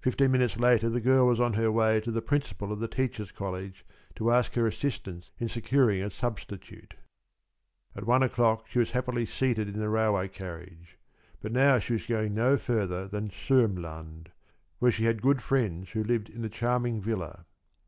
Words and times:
Fifteen 0.00 0.32
minutes 0.32 0.56
later 0.56 0.90
the 0.90 1.00
girl 1.00 1.24
was 1.28 1.38
on 1.38 1.52
her 1.52 1.70
way 1.70 2.00
to 2.00 2.10
the 2.10 2.20
Principal 2.20 2.72
of 2.72 2.80
the 2.80 2.88
Teachers' 2.88 3.30
College 3.30 3.86
to 4.16 4.32
ask 4.32 4.54
her 4.54 4.66
assistance 4.66 5.30
in 5.38 5.48
securing 5.48 6.02
a 6.02 6.10
substitute. 6.10 6.94
At 7.94 8.04
one 8.04 8.24
o'clock 8.24 8.66
she 8.66 8.80
was 8.80 8.90
happily 8.90 9.24
seated 9.24 9.68
in 9.68 9.78
the 9.78 9.88
railway 9.88 10.26
carriage. 10.26 10.98
But 11.40 11.52
now 11.52 11.78
she 11.78 11.92
was 11.92 12.06
going 12.06 12.34
no 12.34 12.56
farther 12.56 13.06
than 13.06 13.28
Sörmland, 13.28 14.32
where 14.80 14.90
she 14.90 15.04
had 15.04 15.22
good 15.22 15.40
friends 15.40 15.90
who 15.90 16.02
lived 16.02 16.28
in 16.28 16.44
a 16.44 16.48
charming 16.48 17.00
villa. 17.00 17.44